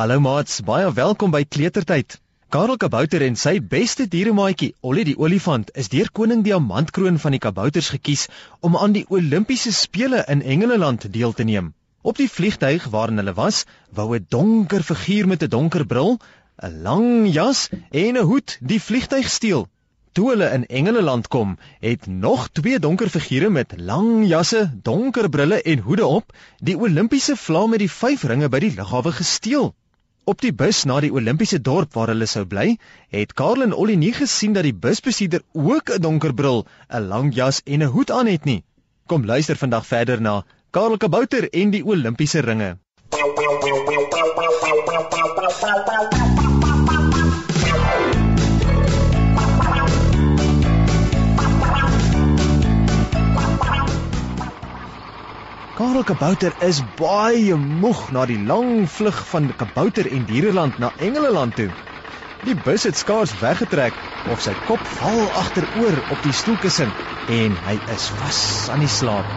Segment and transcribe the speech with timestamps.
[0.00, 2.14] Hallo maats, baie welkom by Kletertyd.
[2.48, 7.40] Karel Kabouter en sy beste dieremaatjie, Ollie die olifant, is deur koning Diamantkroon van die
[7.44, 8.22] kabouters gekies
[8.64, 11.74] om aan die Olimpiese spele in Engeland deel te neem.
[12.00, 16.16] Op die vliegtyg waarin hulle was, wou 'n donker figuur met 'n donker bril,
[16.64, 19.68] 'n lang jas en 'n hoed die vliegtyg steel.
[20.12, 25.60] Toe hulle in Engeland kom, het nog twee donker figure met lang jasse, donker brille
[25.62, 29.74] en hoede op die Olimpiese vlag met die vyf ringe by die lughawe gesteel.
[30.24, 32.76] Op die bus na die Olimpiese dorp waar hulle sou bly,
[33.08, 37.32] het Karl en Ollie nie gesien dat die busbesitter ook 'n donker bril, 'n lang
[37.34, 38.64] jas en 'n hoed aan het nie.
[39.06, 42.76] Kom luister vandag verder na Karel Kabouter en die Olimpiese ringe.
[55.80, 61.54] Karel Kabouter is baie moeg na die lang vlug van Kabouter en Diereland na Engeland
[61.56, 61.70] toe.
[62.44, 63.96] Die bus het skaars weggetrek
[64.28, 66.92] of sy kop val agteroor op die stoelkussen
[67.36, 68.40] en hy is vas
[68.74, 69.32] aan die slaap.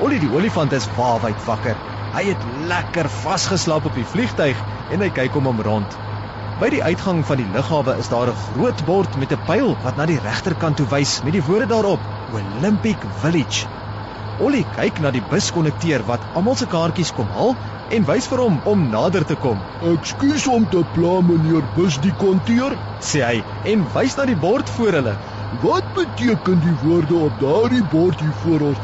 [0.00, 1.76] Ollie die olifant is waawyd wakker.
[2.16, 5.98] Hy het lekker vasgeslaap op die vliegtyg en hy kyk om hom rond.
[6.56, 10.00] By die uitgang van die lughawe is daar 'n groot bord met 'n pyl wat
[10.00, 13.81] na die regterkant toe wys met die woorde daarop: Olympic Village.
[14.40, 17.52] Ollie kyk na die buskonnekteur wat almal se kaartjies kom haal
[17.92, 19.58] en wys vir hom om nader te kom.
[19.90, 25.14] "Ekskuus om te pla, meneer busdikonteur," sê hy en wys na die bord voor hulle.
[25.64, 28.78] "Wat beteken die woorde op daardie bord hier voor ons?"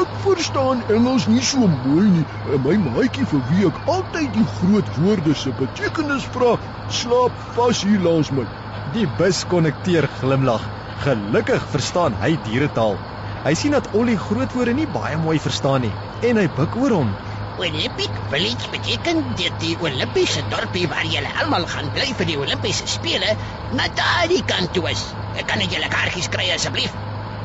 [0.00, 2.26] Ek verstaan Engels nie so mooi nie.
[2.64, 6.56] My maatjie vir wie ek altyd die groot woorde se betekenis vra,
[6.88, 8.46] slaap vas hier langs my.
[8.92, 10.66] Die buskonnekteur glimlag.
[11.04, 12.98] Gelukkig verstaan hy dieretaal.
[13.44, 15.94] Hy sien dat Ollie grootwoorde nie baie mooi verstaan nie
[16.26, 17.10] en hy buig oor hom.
[17.58, 22.86] Olympic Village beteken dit die Olimpiese dorpie waar julle almal gaan bly vir die Olimpiese
[22.90, 23.36] spele,
[23.70, 25.04] na daardie kant toe is.
[25.38, 26.94] Ek kan net julle kaartjies kry asseblief.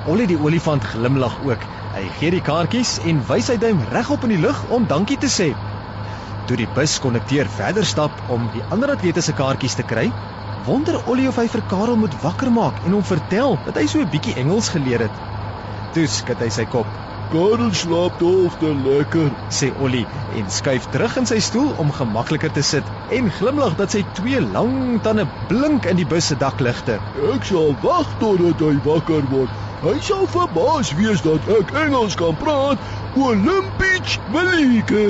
[0.09, 1.67] Ollie die olifant glimlag ook.
[1.93, 5.29] Hy gee die kaartjies en wys sy duim regop in die lug om dankie te
[5.29, 5.51] sê.
[6.49, 10.09] Toe die buskonnekteur verder stap om die ander atlete se kaartjies te kry,
[10.65, 14.01] wonder Ollie of hy vir Karel moet wakker maak en hom vertel dat hy so
[14.01, 15.21] 'n bietjie Engels geleer het.
[15.93, 16.89] Toe skud hy sy kop.
[17.29, 20.05] Karel slaap dof te lekker, sê Ollie
[20.37, 24.41] en skuif terug in sy stoel om gemakliker te sit en glimlag dat sy twee
[24.41, 26.99] lang tande blink in die bus se dakligte.
[27.33, 29.53] Ek sal wag totdat hy wakker word.
[29.83, 32.81] Hy sal verbaas wees dat ek Engels kan praat.
[33.17, 35.05] Olympic Willike.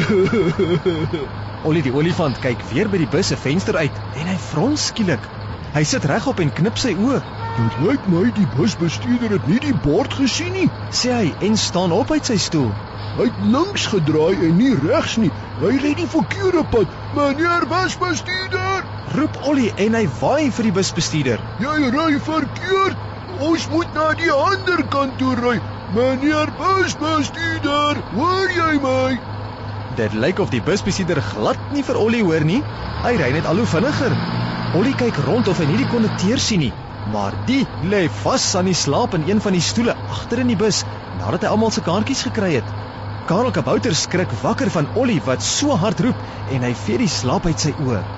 [1.68, 5.32] Ollie die olifant kyk weer by die bus se venster uit en hy frons skielik.
[5.76, 7.43] Hy sit regop en knip sy oë.
[7.54, 11.92] Dit lyk my die busbestuurder het nie die bord gesien nie, sê hy en staan
[11.94, 12.72] op uit sy stoel.
[13.20, 15.30] Hy het links gedraai en nie regs nie.
[15.60, 16.96] Hy ry die verkeerde pad.
[17.14, 18.82] Meneer busbestuurder,
[19.14, 21.44] roep Ollie en hy waai vir die busbestuurder.
[21.62, 23.04] Jy ry verkeerd.
[23.46, 25.60] Ons moet na die ander kant toe ry.
[25.94, 29.12] Meneer busbestuurder, hoor jy my?
[30.00, 32.64] Dit lyk of die busbestuurder glad nie vir Ollie hoor nie.
[33.06, 34.18] Hy ry net al hoe vinniger.
[34.74, 36.74] Ollie kyk rond of hy nie die kondukteur sien nie
[37.12, 40.60] maar die lê vas aan die slaap in een van die stoele agter in die
[40.60, 40.84] bus
[41.20, 42.70] nadat hy almal se kaartjies gekry het.
[43.28, 46.20] Karel Kabouter skrik wakker van Ollie wat so hard roep
[46.52, 48.02] en hy vee die slaap uit sy oë.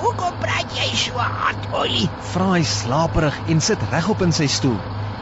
[0.00, 2.08] Hoekom praat jy so hard, Ollie?
[2.32, 4.80] Vra hy slaperig en sit regop in sy stoel.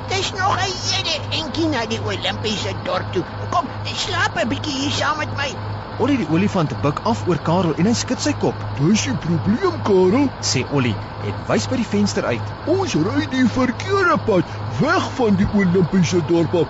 [0.08, 3.24] Dis nog 'n hele entjie na die Olimpiese dorp toe.
[3.50, 3.66] Kom,
[4.06, 5.77] slaap 'n bietjie hier saam met my.
[5.98, 8.60] Ollie die olifant buig af oor Karel en hy skud sy kop.
[8.78, 10.94] "Dis die probleem, Karel," sê Ollie
[11.26, 12.52] en wys by die venster uit.
[12.74, 16.68] "Ons ry die verkeerde pad, weg van die Olimpiese dorp af.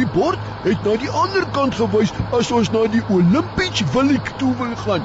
[0.00, 4.56] Die bord het na die ander kant gewys as ons na die Olympiese Village toe
[4.56, 5.04] wil gaan."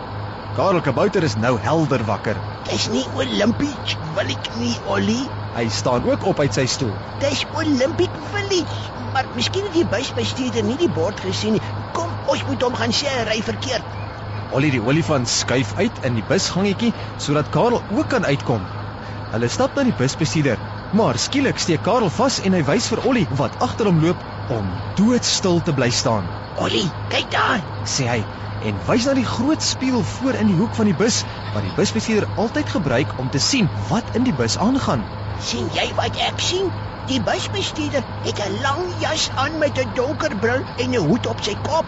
[0.55, 2.39] Karel Kabouter is nou helder wakker.
[2.71, 6.95] "Dis nie Olympiese Village nie, Ollie." Hy staan ook op uit sy stoel.
[7.19, 11.61] "Dis Olympic Village." Maar miskien het die busbestuurder nie die bord gesien nie.
[11.95, 13.85] Kom, ons moet hom gaan sê hy ry verkeerd.
[14.51, 18.67] Ollie die olifant skuif uit in die busgangetjie sodat Karel ook kan uitkom.
[19.31, 20.59] Hulle stap na die busbestuurder,
[20.91, 24.75] maar skielik steek Karel vas en hy wys vir Ollie wat agter hom loop om
[24.99, 26.27] doodstil te bly staan.
[26.55, 27.63] "Ollie, kyk daar,"
[27.95, 28.21] sê hy
[28.59, 31.23] en wys na die groot spieël voor in die hoek van die bus
[31.53, 35.07] wat die busbestuurder altyd gebruik om te sien wat in die bus aangaan.
[35.39, 36.71] "Sien jy wat ek sien?"
[37.07, 41.41] Die busbestuurder het 'n lang jas aan met 'n donker bril en 'n hoed op
[41.41, 41.85] sy kop.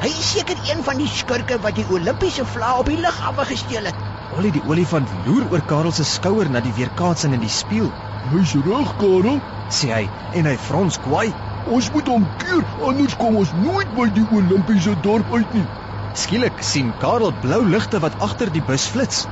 [0.00, 3.84] Hy is seker een van die skurke wat die Olimpiese vlag op die lughawe gesteel
[3.84, 3.94] het.
[4.36, 7.92] Ollie die olifant loer oor Karel se skouer na die weerkaatsing in die spieël.
[8.32, 11.32] "Hy's reg, Karel," sê hy en hy frons kwaai.
[11.66, 15.66] "Ons moet hom keer, anders kom ons nooit by die Olimpiese dorp uit nie."
[16.14, 19.26] Skielik sien Karel blou ligte wat agter die bus flits.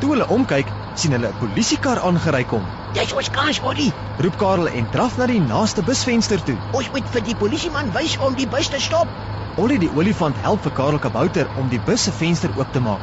[0.00, 2.64] Toe hulle omkyk, sien hulle 'n polisiekar aangery kom.
[2.92, 3.92] Dis ons kans, Ollie.
[4.18, 6.56] Roep Karel en draf na die naaste busvenster toe.
[6.72, 9.08] Ons moet vir die polisieman wys om die bus te stop.
[9.56, 13.00] Ollie die olifant help vir Karel Kabouter om die bus se venster oop te maak.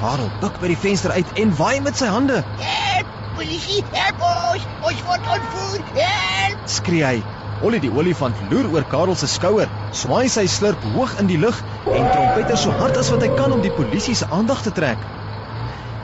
[0.00, 2.42] Karel buig by die venster uit en waai met sy hande.
[2.60, 4.66] Help, polisie, help ons.
[4.90, 5.84] Ons word ontvoer.
[5.94, 6.64] Help!
[6.78, 7.22] Skree hy.
[7.60, 11.56] Ollie die olifant loer oor Karel se skouer, swaai sy slurp hoog in die lug
[11.90, 15.17] en trompeter so hard as wat hy kan om die polisie se aandag te trek.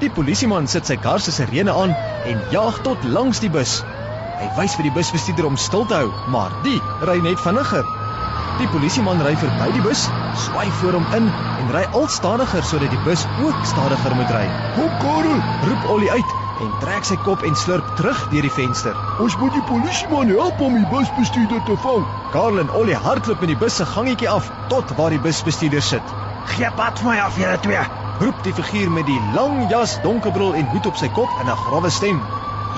[0.02, 1.92] Die polisieman sit sy kar se sirene aan
[2.26, 3.76] en jaag tot langs die bus.
[4.40, 7.86] Hy wys vir die busbestuurder om stil te hou, maar die ry net vinniger.
[8.58, 10.02] Die polisieman ry verby die bus,
[10.46, 11.30] swaai voor hom in
[11.62, 14.44] en ry al stadiger sodat die bus ook stadiger moet ry.
[14.74, 15.38] Kom Karel,
[15.68, 18.98] Roep Ollie uit en trek sy kop en slurp terug deur die venster.
[19.22, 22.06] ons moet die polisieman help om die busbestuurder te vang.
[22.34, 26.16] Karl en Ollie hardloop met die bus se gangetjie af tot waar die busbestuurder sit.
[26.56, 28.03] Gee pad vir my af, julle twee.
[28.22, 31.56] Roep die figuur met die lang jas, donkerbril en hoed op sy kop in 'n
[31.64, 32.20] grawwe stem.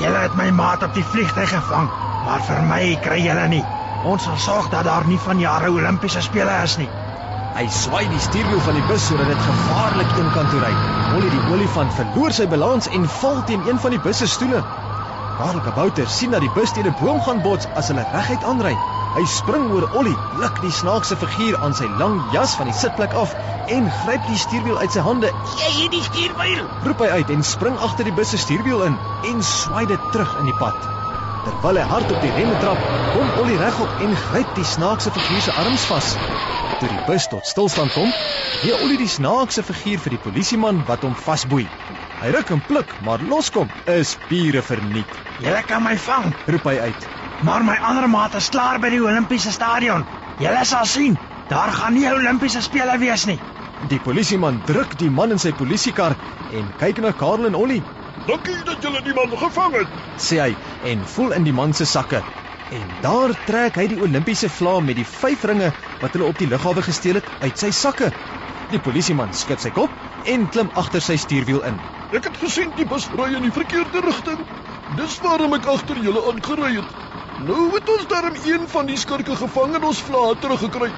[0.00, 1.90] Julle het my maat op die vliegtuig gevang,
[2.24, 3.64] maar vir my kry julle nie.
[4.04, 6.88] Ons sal sorg dat daar nie van jare Olimpiese spele is nie.
[7.56, 10.72] Hy swaai die stuurwiel van die bus sodat dit gevaarlik eenkant toe ry.
[11.16, 14.64] Ollie die olifant verloor sy balans en val teen een van die bus se stoele.
[15.36, 18.76] Karel Kabouter sien dat die bus teen 'n boom gaan bots as hulle reguit aanry.
[19.14, 23.14] Hy spring oor Ollie, pluk die snaakse figuur aan sy lang jas van die sitplek
[23.16, 23.30] af
[23.72, 25.30] en gryp die stuurwiel uit sy hande.
[25.60, 26.66] Jy hier die stuurwiel.
[26.84, 28.98] Roep hy uit en spring agter die bus se stuurwiel in
[29.30, 30.76] en swaai dit terug in die pad.
[31.46, 32.82] Terwyl hy hard op die remme trap,
[33.14, 36.12] kom Ollie regop en gryp die snaakse figuur se arms vas.
[36.80, 38.10] Toe die bus tot stilstand kom,
[38.62, 41.64] gee Ollie die snaakse figuur vir die polisieman wat hom vasboei.
[42.20, 45.20] Hy ruk en pluk, maar loskom is pure verniet.
[45.40, 47.12] Julle kan my vang, Roep hy uit.
[47.38, 50.06] Maar my ander maat is klaar by die Olimpiese stadion.
[50.40, 51.18] Julle sal sien,
[51.48, 53.38] daar gaan nie Olimpiese spele wees nie.
[53.80, 56.16] Die polisieman druk die man in sy polisiekar
[56.48, 57.82] en kyk na Karel en Ollie.
[58.26, 59.92] Dankie dat julle die man gevang het.
[60.16, 62.24] sê hy en voel in die man se sakke.
[62.72, 66.48] En daar trek hy die Olimpiese vlaam met die vyf ringe wat hulle op die
[66.50, 68.12] lughawe gesteel het uit sy sakke.
[68.72, 69.92] Die polisieman skud sy kop
[70.24, 71.82] en klim agter sy stuurwiel in.
[72.10, 74.46] Ek het gesien die bus ry in die verkeerde rigting.
[74.88, 76.96] Dis waarom ek agter julle aangery het.
[77.36, 80.88] Nou het ons darm een van die skurke gevang en ons vlae teruggekry.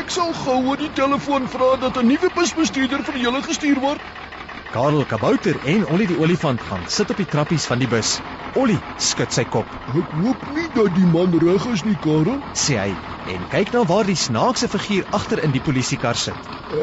[0.00, 4.00] Ek sal gou oor die telefoon vra dat 'n nuwe busbestuurder vir julle gestuur word.
[4.70, 8.20] Karel Kabouter en Ollie die olifant gaan sit op die trappies van die bus.
[8.54, 12.42] Ollie skud sy kop, Ek hoop nie dat die man reg is nie, Karel.
[12.52, 16.36] sê hy en kyk na waar die snaakse figuur agter in die polisiekar sit.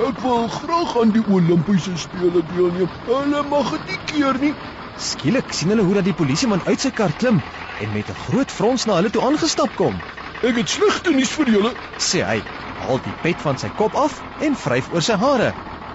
[0.09, 2.89] Ek wil graag aan die Olimpiese spele deelneem.
[3.05, 4.55] Hulle mag dit nie keer nie.
[4.95, 7.43] Skielik sien hulle hoe dat die polisieman uit sy kar klim
[7.81, 9.95] en met 'n groot frons na hulle toe aangestap kom.
[10.41, 11.71] Ek het slegte nuus vir julle.
[11.97, 12.39] Sê hy,
[12.79, 15.53] haal die pet van sy kop af en vryf oor sy hare.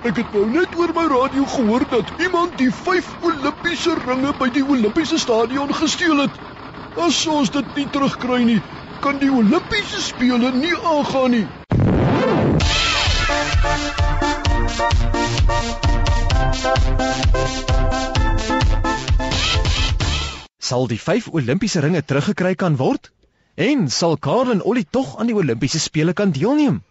[0.09, 4.49] Ek het nou net oor my radio gehoor dat iemand die 5 Olimpiese ringe by
[4.49, 6.35] die Olimpiese stadion gesteel het.
[6.97, 8.61] As ons dit nie terugkry nie,
[9.03, 11.47] kan die Olimpiese spele nie aangaan nie.
[20.69, 23.07] Sal die 5 Olimpiese ringe teruggekry kan word?
[23.57, 26.83] En sal Karel en Ollie tog aan die Olimpiese spele kan deelneem?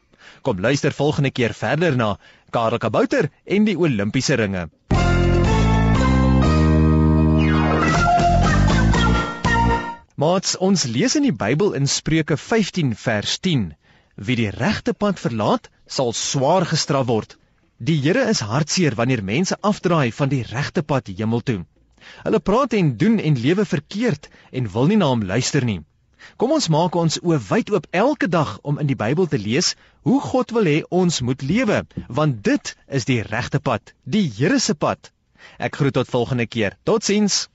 [0.42, 2.08] Kom luister volgende keer verder na
[2.50, 4.64] Karel Kabouter en die Olimpiese ringe.
[10.18, 13.70] Maats, ons lees in die Bybel in Spreuke 15 vers 10:
[14.16, 17.38] Wie die regte pad verlaat, sal swaar gestraf word.
[17.78, 21.62] Die Here is hartseer wanneer mense afdraai van die regte pad hemel toe.
[22.24, 25.82] Hulle praat en doen en lewe verkeerd en wil nie na hom luister nie.
[26.38, 29.76] Kom ons maak ons oë wyd oop elke dag om in die Bybel te lees
[30.08, 31.84] hoe God wil hê ons moet lewe,
[32.20, 35.12] want dit is die regte pad, die Here se pad.
[35.60, 36.76] Ek groet tot volgende keer.
[36.84, 37.46] Totsiens.